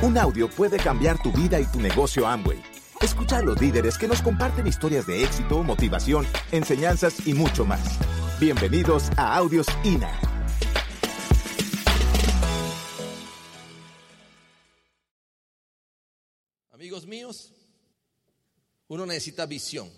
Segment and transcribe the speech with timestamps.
[0.00, 2.62] Un audio puede cambiar tu vida y tu negocio Amway.
[3.00, 7.98] Escucha a los líderes que nos comparten historias de éxito, motivación, enseñanzas y mucho más.
[8.38, 10.20] Bienvenidos a Audios INA.
[16.70, 17.52] Amigos míos,
[18.86, 19.90] uno necesita visión,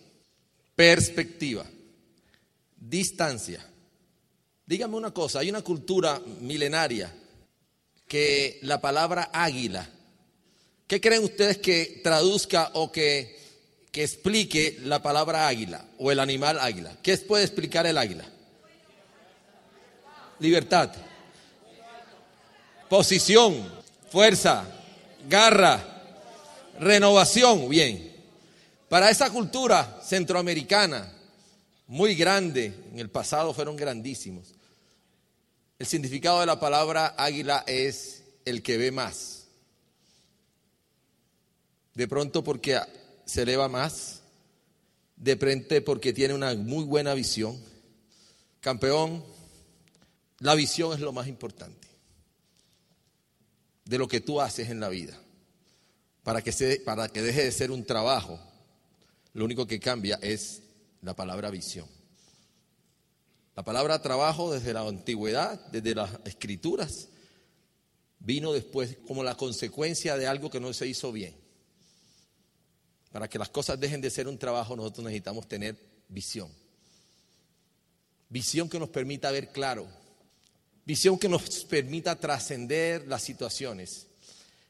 [0.74, 1.66] perspectiva,
[2.74, 3.62] distancia.
[4.64, 7.19] Dígame una cosa, hay una cultura milenaria
[8.10, 9.88] que la palabra águila,
[10.88, 13.38] ¿qué creen ustedes que traduzca o que,
[13.92, 16.92] que explique la palabra águila o el animal águila?
[17.04, 18.24] ¿Qué puede explicar el águila?
[20.40, 20.90] Libertad,
[22.88, 23.72] posición,
[24.10, 24.64] fuerza,
[25.28, 25.80] garra,
[26.80, 27.68] renovación.
[27.68, 28.12] Bien,
[28.88, 31.12] para esa cultura centroamericana,
[31.86, 34.48] muy grande, en el pasado fueron grandísimos,
[35.80, 39.46] el significado de la palabra águila es el que ve más.
[41.94, 42.78] De pronto porque
[43.24, 44.20] se eleva más,
[45.16, 47.58] de frente porque tiene una muy buena visión.
[48.60, 49.24] Campeón,
[50.40, 51.88] la visión es lo más importante
[53.86, 55.18] de lo que tú haces en la vida.
[56.22, 58.38] Para que, se, para que deje de ser un trabajo,
[59.32, 60.60] lo único que cambia es
[61.00, 61.88] la palabra visión.
[63.60, 67.08] La palabra trabajo desde la antigüedad, desde las escrituras,
[68.18, 71.36] vino después como la consecuencia de algo que no se hizo bien.
[73.12, 75.76] Para que las cosas dejen de ser un trabajo, nosotros necesitamos tener
[76.08, 76.50] visión.
[78.30, 79.86] Visión que nos permita ver claro.
[80.86, 84.06] Visión que nos permita trascender las situaciones.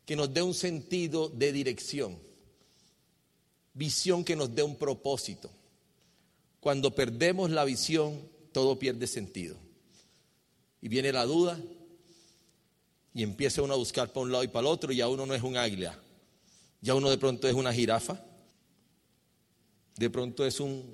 [0.05, 2.19] Que nos dé un sentido de dirección.
[3.73, 5.49] Visión que nos dé un propósito.
[6.59, 9.57] Cuando perdemos la visión, todo pierde sentido.
[10.83, 11.61] Y viene la duda
[13.15, 15.27] y empieza uno a buscar para un lado y para el otro y ya uno
[15.27, 15.99] no es un águila,
[16.81, 18.23] ya uno de pronto es una jirafa,
[19.97, 20.85] de pronto es un,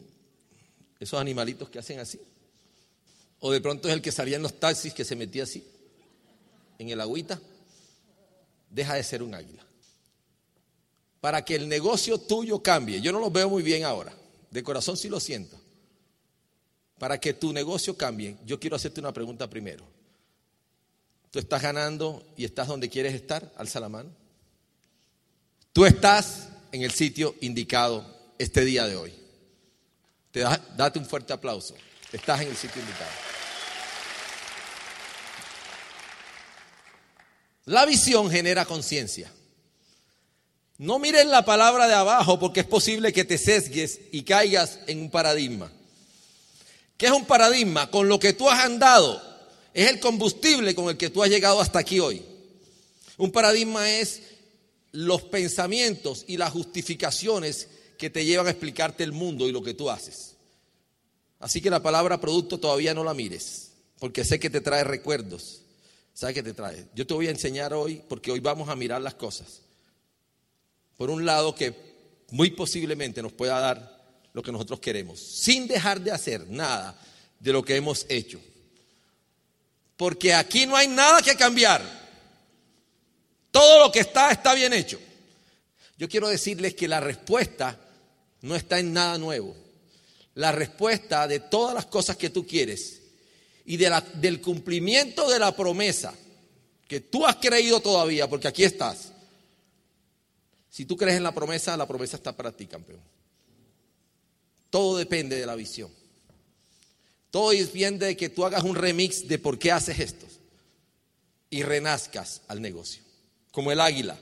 [0.98, 2.20] esos animalitos que hacen así,
[3.40, 5.64] o de pronto es el que salía en los taxis que se metía así,
[6.78, 7.40] en el agüita,
[8.70, 9.64] deja de ser un águila.
[11.20, 14.14] Para que el negocio tuyo cambie, yo no lo veo muy bien ahora,
[14.50, 15.60] de corazón sí lo siento.
[16.98, 19.84] Para que tu negocio cambie, yo quiero hacerte una pregunta primero.
[21.30, 23.52] ¿Tú estás ganando y estás donde quieres estar?
[23.56, 24.10] Alza la mano.
[25.72, 28.06] Tú estás en el sitio indicado
[28.38, 29.12] este día de hoy.
[30.30, 31.74] Te date un fuerte aplauso.
[32.12, 33.10] Estás en el sitio indicado.
[37.66, 39.30] La visión genera conciencia.
[40.78, 45.00] No mires la palabra de abajo porque es posible que te sesgues y caigas en
[45.00, 45.70] un paradigma.
[46.96, 47.90] ¿Qué es un paradigma?
[47.90, 49.22] Con lo que tú has andado,
[49.74, 52.22] es el combustible con el que tú has llegado hasta aquí hoy.
[53.18, 54.22] Un paradigma es
[54.92, 57.68] los pensamientos y las justificaciones
[57.98, 60.34] que te llevan a explicarte el mundo y lo que tú haces.
[61.38, 65.60] Así que la palabra producto todavía no la mires, porque sé que te trae recuerdos.
[66.14, 66.88] ¿Sabes qué te trae?
[66.94, 69.60] Yo te voy a enseñar hoy, porque hoy vamos a mirar las cosas.
[70.96, 71.74] Por un lado, que
[72.30, 73.95] muy posiblemente nos pueda dar
[74.36, 76.94] lo que nosotros queremos, sin dejar de hacer nada
[77.40, 78.38] de lo que hemos hecho.
[79.96, 81.82] Porque aquí no hay nada que cambiar.
[83.50, 85.00] Todo lo que está está bien hecho.
[85.96, 87.80] Yo quiero decirles que la respuesta
[88.42, 89.56] no está en nada nuevo.
[90.34, 93.00] La respuesta de todas las cosas que tú quieres
[93.64, 96.12] y del cumplimiento de la promesa
[96.86, 99.14] que tú has creído todavía, porque aquí estás.
[100.68, 103.00] Si tú crees en la promesa, la promesa está para ti, campeón.
[104.76, 105.90] Todo depende de la visión.
[107.30, 110.26] Todo depende de que tú hagas un remix de por qué haces esto
[111.48, 113.00] y renazcas al negocio.
[113.52, 114.20] Como el águila.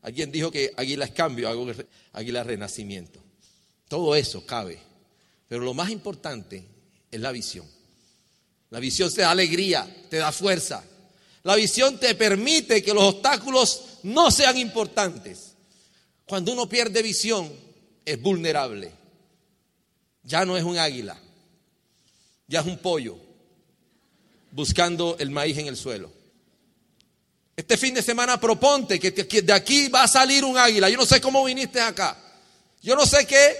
[0.00, 1.74] Alguien dijo que águila es cambio,
[2.14, 3.22] águila renacimiento.
[3.86, 4.78] Todo eso cabe.
[5.46, 6.64] Pero lo más importante
[7.10, 7.66] es la visión.
[8.70, 10.82] La visión te da alegría, te da fuerza.
[11.42, 15.52] La visión te permite que los obstáculos no sean importantes.
[16.24, 17.52] Cuando uno pierde visión,
[18.06, 19.01] es vulnerable
[20.32, 21.14] ya no es un águila,
[22.48, 23.18] ya es un pollo
[24.50, 26.10] buscando el maíz en el suelo.
[27.54, 30.88] Este fin de semana proponte que de aquí va a salir un águila.
[30.88, 32.16] Yo no sé cómo viniste acá.
[32.80, 33.54] Yo no sé qué,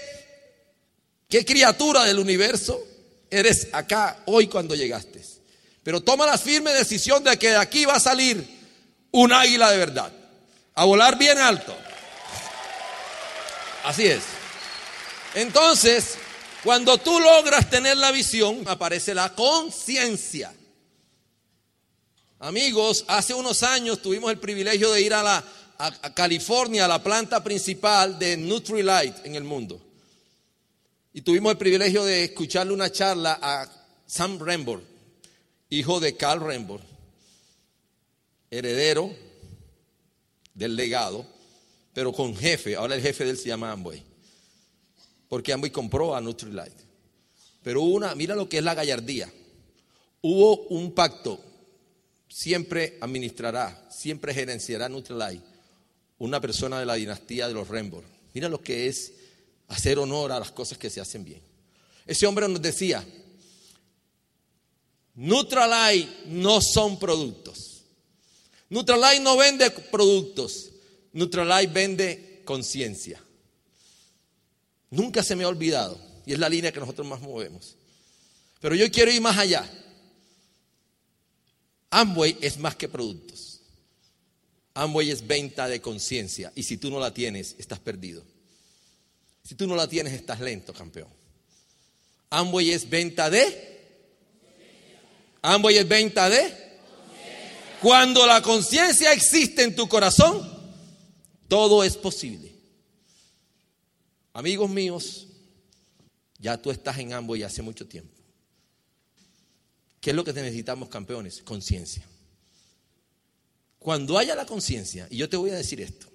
[1.29, 2.83] qué criatura del universo
[3.29, 5.23] eres acá hoy cuando llegaste.
[5.83, 8.43] Pero toma la firme decisión de que de aquí va a salir
[9.11, 10.11] un águila de verdad.
[10.73, 11.77] A volar bien alto.
[13.83, 14.23] Así es.
[15.35, 16.17] Entonces,
[16.63, 20.53] cuando tú logras tener la visión, aparece la conciencia.
[22.39, 25.43] Amigos, hace unos años tuvimos el privilegio de ir a la,
[25.77, 29.81] a, California, la planta principal de Nutrilite en el mundo.
[31.13, 33.69] Y tuvimos el privilegio de escucharle una charla a
[34.05, 34.81] Sam Rembor,
[35.69, 36.81] hijo de Carl Rembor,
[38.49, 39.13] heredero
[40.53, 41.25] del legado,
[41.93, 42.75] pero con jefe.
[42.75, 44.12] Ahora el jefe de él se llama Amway.
[45.33, 46.85] Porque Amway compró a Nutrilite.
[47.63, 49.33] Pero una, mira lo que es la gallardía.
[50.21, 51.43] Hubo un pacto.
[52.29, 55.41] Siempre administrará, siempre gerenciará Nutrilite
[56.19, 58.03] una persona de la dinastía de los Rembor.
[58.35, 59.11] Mira lo que es
[59.69, 61.41] hacer honor a las cosas que se hacen bien.
[62.05, 63.03] Ese hombre nos decía,
[65.15, 67.85] Nutrilite no son productos.
[68.69, 70.69] Nutrilite no vende productos.
[71.11, 73.22] Nutrilite vende conciencia.
[74.93, 75.99] Nunca se me ha olvidado.
[76.23, 77.75] Y es la línea que nosotros más movemos.
[78.61, 79.67] Pero yo quiero ir más allá.
[81.89, 83.61] Amway es más que productos.
[84.75, 86.51] Amway es venta de conciencia.
[86.55, 88.23] Y si tú no la tienes, estás perdido.
[89.43, 91.09] Si tú no la tienes, estás lento, campeón.
[92.29, 93.81] Amway es venta de.
[95.41, 96.53] Amway es venta de.
[97.81, 100.47] Cuando la conciencia existe en tu corazón,
[101.47, 102.52] todo es posible.
[104.33, 105.27] Amigos míos,
[106.39, 108.11] ya tú estás en Amway hace mucho tiempo.
[110.01, 111.41] ¿Qué es lo que necesitamos, campeones?
[111.43, 112.05] Conciencia.
[113.79, 116.07] Cuando haya la conciencia, y yo te voy a decir esto,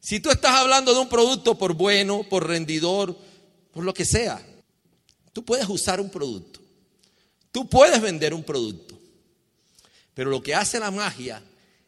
[0.00, 3.16] si tú estás hablando de un producto por bueno, por rendidor,
[3.72, 4.44] por lo que sea,
[5.32, 6.60] tú puedes usar un producto,
[7.50, 8.98] tú puedes vender un producto,
[10.14, 11.42] pero lo que hace la magia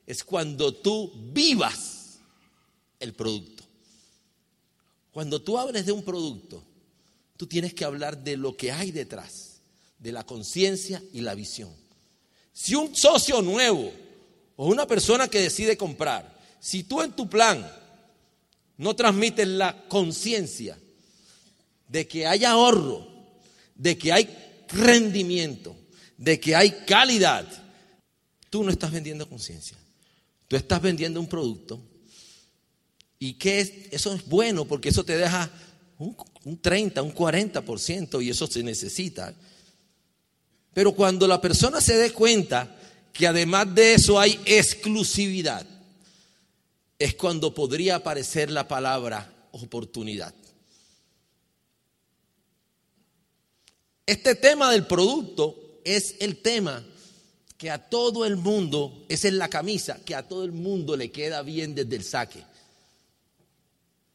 [0.06, 2.18] es cuando tú vivas
[3.00, 3.63] el producto.
[5.14, 6.60] Cuando tú hables de un producto,
[7.36, 9.60] tú tienes que hablar de lo que hay detrás,
[9.96, 11.70] de la conciencia y la visión.
[12.52, 13.92] Si un socio nuevo
[14.56, 17.64] o una persona que decide comprar, si tú en tu plan
[18.76, 20.76] no transmites la conciencia
[21.86, 23.06] de que hay ahorro,
[23.76, 25.76] de que hay rendimiento,
[26.18, 27.46] de que hay calidad,
[28.50, 29.78] tú no estás vendiendo conciencia.
[30.48, 31.80] Tú estás vendiendo un producto
[33.24, 35.50] y que es, eso es bueno porque eso te deja
[35.98, 39.32] un, un 30, un 40% y eso se necesita.
[40.74, 42.76] Pero cuando la persona se dé cuenta
[43.14, 45.66] que además de eso hay exclusividad,
[46.98, 50.34] es cuando podría aparecer la palabra oportunidad.
[54.04, 56.84] Este tema del producto es el tema
[57.56, 61.10] que a todo el mundo, es en la camisa, que a todo el mundo le
[61.10, 62.44] queda bien desde el saque.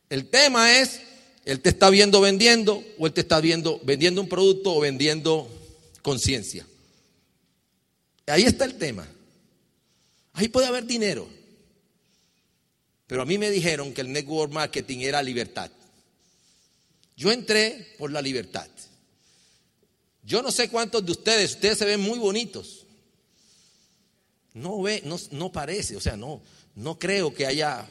[0.09, 1.01] El tema es,
[1.45, 5.49] él te está viendo vendiendo o él te está viendo vendiendo un producto o vendiendo
[6.01, 6.65] conciencia.
[8.25, 9.07] Ahí está el tema.
[10.33, 11.27] Ahí puede haber dinero.
[13.07, 15.71] Pero a mí me dijeron que el network marketing era libertad.
[17.15, 18.67] Yo entré por la libertad.
[20.23, 22.85] Yo no sé cuántos de ustedes, ustedes se ven muy bonitos.
[24.53, 26.41] No ve, no, no parece, o sea, no,
[26.75, 27.89] no creo que haya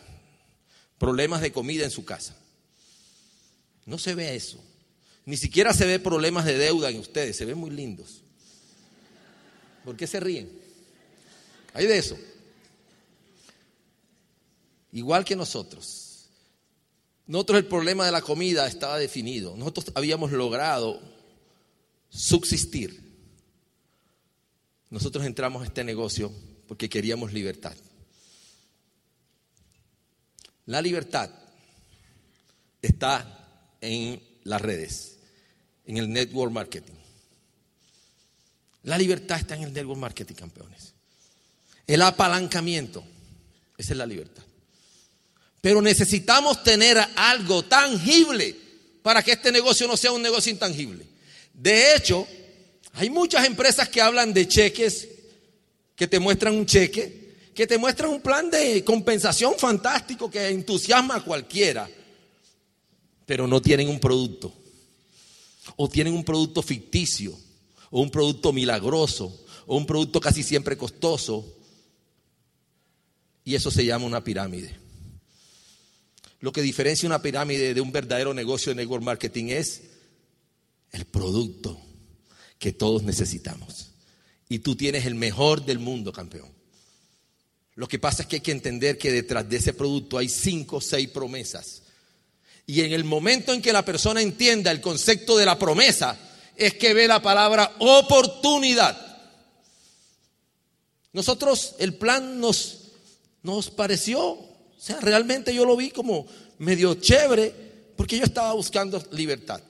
[0.98, 2.36] problemas de comida en su casa.
[3.86, 4.62] No se ve eso.
[5.24, 8.22] Ni siquiera se ve problemas de deuda en ustedes, se ven muy lindos.
[9.84, 10.50] ¿Por qué se ríen?
[11.74, 12.18] Hay de eso.
[14.92, 16.28] Igual que nosotros.
[17.26, 19.54] Nosotros el problema de la comida estaba definido.
[19.56, 21.00] Nosotros habíamos logrado
[22.08, 23.00] subsistir.
[24.90, 26.32] Nosotros entramos a este negocio
[26.66, 27.76] porque queríamos libertad.
[30.68, 31.30] La libertad
[32.82, 35.16] está en las redes,
[35.86, 36.92] en el network marketing.
[38.82, 40.92] La libertad está en el network marketing, campeones.
[41.86, 43.02] El apalancamiento,
[43.78, 44.42] esa es la libertad.
[45.62, 48.54] Pero necesitamos tener algo tangible
[49.02, 51.06] para que este negocio no sea un negocio intangible.
[51.54, 52.28] De hecho,
[52.92, 55.08] hay muchas empresas que hablan de cheques,
[55.96, 57.27] que te muestran un cheque,
[57.58, 61.90] que te muestran un plan de compensación fantástico que entusiasma a cualquiera,
[63.26, 64.54] pero no tienen un producto.
[65.74, 67.36] O tienen un producto ficticio
[67.90, 71.52] o un producto milagroso, o un producto casi siempre costoso.
[73.42, 74.78] Y eso se llama una pirámide.
[76.38, 79.82] Lo que diferencia una pirámide de un verdadero negocio de network marketing es
[80.92, 81.76] el producto
[82.60, 83.94] que todos necesitamos.
[84.48, 86.56] Y tú tienes el mejor del mundo, campeón.
[87.78, 90.78] Lo que pasa es que hay que entender que detrás de ese producto hay cinco
[90.78, 91.82] o seis promesas.
[92.66, 96.18] Y en el momento en que la persona entienda el concepto de la promesa,
[96.56, 99.00] es que ve la palabra oportunidad.
[101.12, 102.78] Nosotros, el plan nos,
[103.44, 106.26] nos pareció O sea, realmente yo lo vi como
[106.58, 107.54] medio chévere
[107.94, 109.62] porque yo estaba buscando libertad.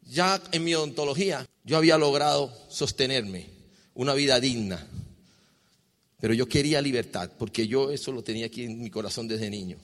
[0.00, 3.50] Ya en mi odontología yo había logrado sostenerme
[3.92, 4.88] una vida digna.
[6.22, 9.76] Pero yo quería libertad porque yo eso lo tenía aquí en mi corazón desde niño.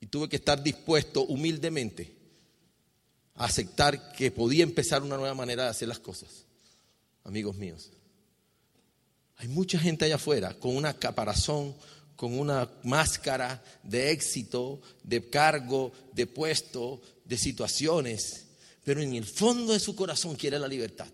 [0.00, 2.16] Y tuve que estar dispuesto humildemente
[3.34, 6.46] a aceptar que podía empezar una nueva manera de hacer las cosas.
[7.24, 7.90] Amigos míos,
[9.36, 11.76] hay mucha gente allá afuera con una caparazón,
[12.16, 18.46] con una máscara de éxito, de cargo, de puesto, de situaciones,
[18.82, 21.12] pero en el fondo de su corazón quiere la libertad.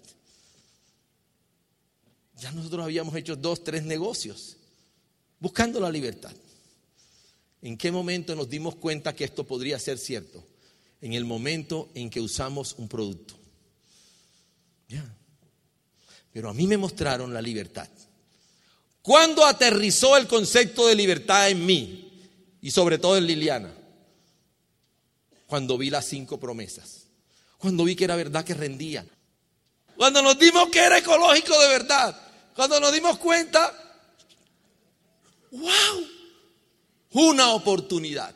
[2.38, 4.56] Ya nosotros habíamos hecho dos, tres negocios
[5.40, 6.32] buscando la libertad.
[7.62, 10.44] ¿En qué momento nos dimos cuenta que esto podría ser cierto?
[11.00, 13.34] En el momento en que usamos un producto.
[14.88, 15.04] Ya.
[16.32, 17.88] Pero a mí me mostraron la libertad.
[19.02, 22.04] ¿Cuándo aterrizó el concepto de libertad en mí?
[22.60, 23.72] Y sobre todo en Liliana.
[25.46, 27.06] Cuando vi las cinco promesas.
[27.58, 29.04] Cuando vi que era verdad que rendía.
[29.96, 32.27] Cuando nos dimos que era ecológico de verdad.
[32.58, 33.72] Cuando nos dimos cuenta,
[35.52, 36.06] wow,
[37.12, 38.34] una oportunidad.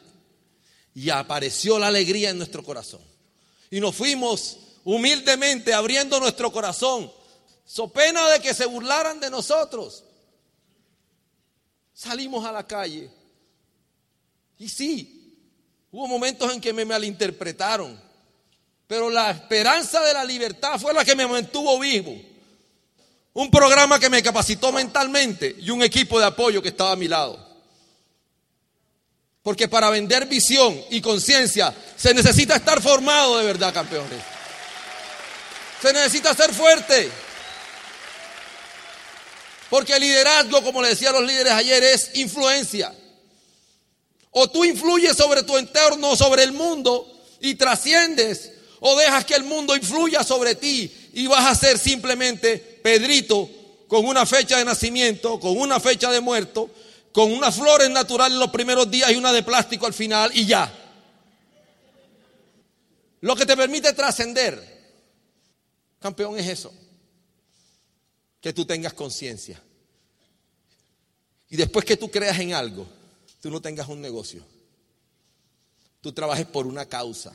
[0.94, 3.00] Y apareció la alegría en nuestro corazón.
[3.68, 7.10] Y nos fuimos humildemente abriendo nuestro corazón,
[7.64, 10.04] so pena de que se burlaran de nosotros.
[11.92, 13.10] Salimos a la calle.
[14.56, 15.36] Y sí,
[15.90, 18.00] hubo momentos en que me malinterpretaron.
[18.86, 22.30] Pero la esperanza de la libertad fue la que me mantuvo vivo
[23.34, 27.08] un programa que me capacitó mentalmente y un equipo de apoyo que estaba a mi
[27.08, 27.38] lado.
[29.42, 34.20] Porque para vender visión y conciencia se necesita estar formado de verdad, campeones.
[35.80, 37.10] Se necesita ser fuerte.
[39.68, 42.94] Porque el liderazgo, como le decía a los líderes ayer, es influencia.
[44.30, 47.06] O tú influyes sobre tu entorno, sobre el mundo
[47.40, 52.59] y trasciendes, o dejas que el mundo influya sobre ti y vas a ser simplemente
[52.83, 53.49] Pedrito
[53.88, 56.71] con una fecha de nacimiento, con una fecha de muerto,
[57.12, 60.73] con unas flores naturales los primeros días y una de plástico al final y ya.
[63.21, 64.61] Lo que te permite trascender,
[66.00, 66.73] campeón, es eso.
[68.40, 69.62] Que tú tengas conciencia.
[71.49, 72.88] Y después que tú creas en algo,
[73.40, 74.42] tú no tengas un negocio.
[76.00, 77.33] Tú trabajes por una causa.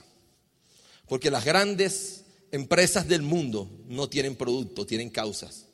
[1.07, 5.65] Porque las grandes empresas del mundo no tienen producto, tienen causas.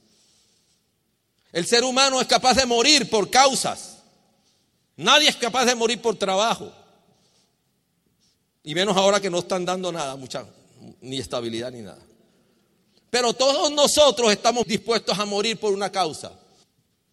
[1.51, 3.98] El ser humano es capaz de morir por causas.
[4.98, 6.72] Nadie es capaz de morir por trabajo.
[8.63, 10.18] Y menos ahora que no están dando nada,
[11.01, 12.01] ni estabilidad ni nada.
[13.10, 16.32] Pero todos nosotros estamos dispuestos a morir por una causa,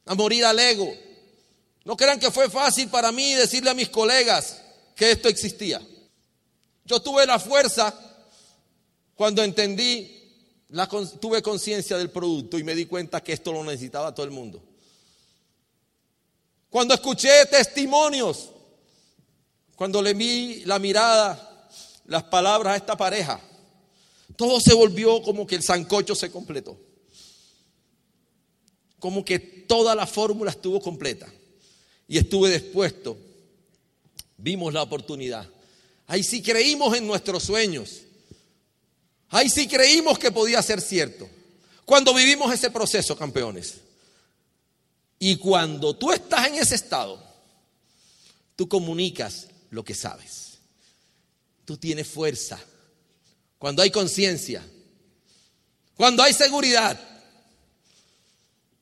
[0.06, 0.90] a morir al ego.
[1.84, 4.62] No crean que fue fácil para mí decirle a mis colegas
[4.96, 5.82] que esto existía.
[6.84, 7.94] Yo tuve la fuerza
[9.20, 10.10] cuando entendí,
[11.20, 14.62] tuve conciencia del producto y me di cuenta que esto lo necesitaba todo el mundo.
[16.70, 18.48] Cuando escuché testimonios,
[19.76, 21.68] cuando le vi la mirada,
[22.06, 23.38] las palabras a esta pareja,
[24.36, 26.80] todo se volvió como que el sancocho se completó.
[28.98, 31.30] Como que toda la fórmula estuvo completa.
[32.08, 33.18] Y estuve dispuesto.
[34.38, 35.46] Vimos la oportunidad.
[36.06, 38.04] Ahí sí creímos en nuestros sueños.
[39.30, 41.28] Ahí sí creímos que podía ser cierto.
[41.84, 43.76] Cuando vivimos ese proceso, campeones.
[45.18, 47.22] Y cuando tú estás en ese estado,
[48.56, 50.58] tú comunicas lo que sabes.
[51.64, 52.58] Tú tienes fuerza.
[53.58, 54.64] Cuando hay conciencia.
[55.96, 56.98] Cuando hay seguridad.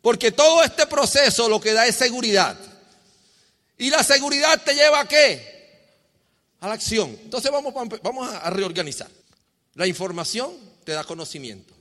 [0.00, 2.56] Porque todo este proceso lo que da es seguridad.
[3.76, 5.58] Y la seguridad te lleva a qué?
[6.60, 7.10] A la acción.
[7.22, 9.10] Entonces vamos, vamos a reorganizar.
[9.78, 11.72] La información te da conocimiento.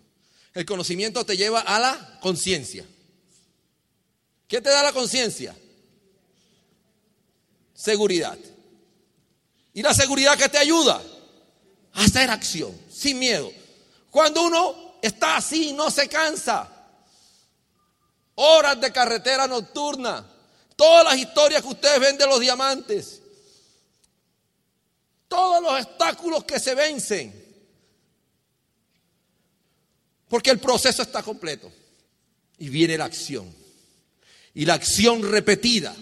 [0.54, 2.86] El conocimiento te lleva a la conciencia.
[4.48, 5.58] ¿Qué te da la conciencia?
[7.74, 8.38] Seguridad.
[9.74, 11.02] ¿Y la seguridad que te ayuda?
[11.94, 13.52] A hacer acción, sin miedo.
[14.12, 16.70] Cuando uno está así, no se cansa.
[18.36, 20.24] Horas de carretera nocturna.
[20.76, 23.24] Todas las historias que ustedes ven de los diamantes.
[25.28, 27.47] Todos los obstáculos que se vencen.
[30.28, 31.72] Porque el proceso está completo.
[32.60, 33.54] Y viene la acción.
[34.54, 35.96] Y la acción repetida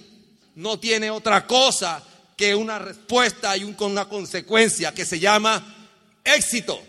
[0.55, 2.03] no tiene otra cosa
[2.37, 5.89] que una respuesta y una consecuencia que se llama
[6.23, 6.81] éxito.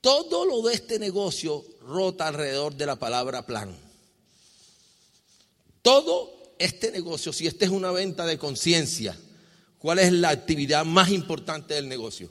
[0.00, 3.74] Todo lo de este negocio rota alrededor de la palabra plan.
[5.82, 9.16] Todo este negocio, si esta es una venta de conciencia,
[9.78, 12.30] ¿cuál es la actividad más importante del negocio?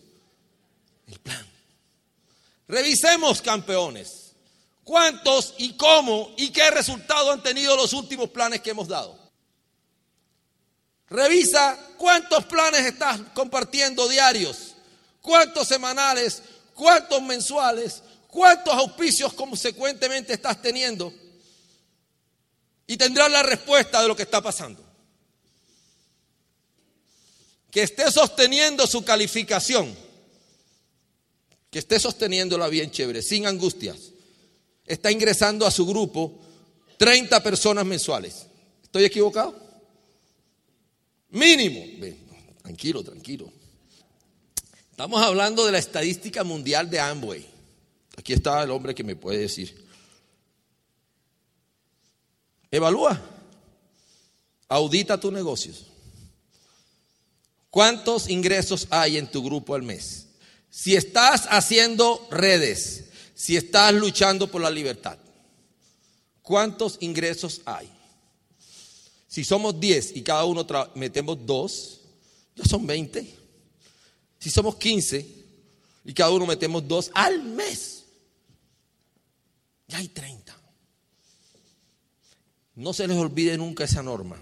[1.08, 1.55] El plan.
[2.68, 4.34] Revisemos, campeones,
[4.84, 9.20] cuántos y cómo y qué resultado han tenido los últimos planes que hemos dado.
[11.08, 14.76] Revisa cuántos planes estás compartiendo diarios,
[15.22, 16.42] cuántos semanales,
[16.74, 21.14] cuántos mensuales, cuántos auspicios consecuentemente estás teniendo.
[22.88, 24.84] Y tendrás la respuesta de lo que está pasando.
[27.72, 29.96] Que esté sosteniendo su calificación,
[31.76, 33.98] que esté sosteniéndola bien chévere, sin angustias.
[34.86, 36.40] Está ingresando a su grupo
[36.98, 38.48] 30 personas mensuales.
[38.82, 39.54] ¿Estoy equivocado?
[41.32, 41.84] Mínimo.
[42.62, 43.52] tranquilo, tranquilo.
[44.90, 47.46] Estamos hablando de la estadística mundial de Amway.
[48.16, 49.86] Aquí está el hombre que me puede decir.
[52.72, 53.22] Evalúa.
[54.70, 55.88] Audita tus negocios.
[57.70, 60.25] ¿Cuántos ingresos hay en tu grupo al mes?
[60.78, 65.18] Si estás haciendo redes, si estás luchando por la libertad,
[66.42, 67.90] ¿cuántos ingresos hay?
[69.26, 72.02] Si somos 10 y cada uno metemos 2,
[72.58, 73.26] ya son 20.
[74.38, 75.26] Si somos 15
[76.04, 78.04] y cada uno metemos 2 al mes,
[79.88, 80.62] ya hay 30.
[82.76, 84.38] No se les olvide nunca esa norma.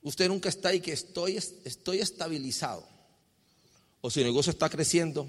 [0.00, 2.93] Usted nunca está ahí que estoy, estoy estabilizado.
[4.06, 5.26] O su negocio está creciendo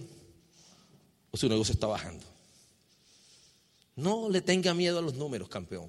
[1.31, 2.25] o su negocio está bajando.
[3.95, 5.87] No le tenga miedo a los números, campeón,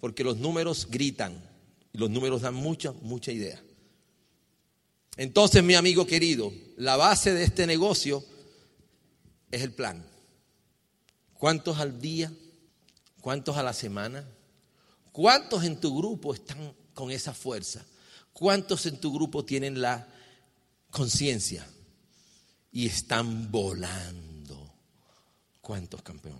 [0.00, 1.40] porque los números gritan.
[1.92, 3.62] Y los números dan mucha, mucha idea.
[5.16, 8.24] Entonces, mi amigo querido, la base de este negocio
[9.52, 10.04] es el plan.
[11.34, 12.32] ¿Cuántos al día?
[13.20, 14.28] ¿Cuántos a la semana?
[15.12, 17.86] ¿Cuántos en tu grupo están con esa fuerza?
[18.32, 20.08] ¿Cuántos en tu grupo tienen la
[20.90, 21.64] conciencia
[22.78, 24.72] y están volando?
[25.60, 26.38] ¿Cuántos, campeón?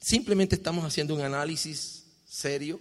[0.00, 2.80] Simplemente estamos haciendo un análisis serio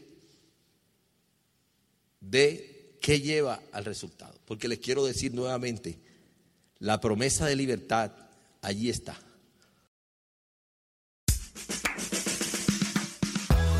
[2.19, 4.34] de qué lleva al resultado.
[4.45, 5.99] Porque les quiero decir nuevamente,
[6.79, 8.13] la promesa de libertad
[8.63, 9.15] allí está.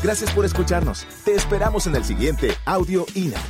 [0.00, 1.08] Gracias por escucharnos.
[1.24, 3.42] Te esperamos en el siguiente Audio INA.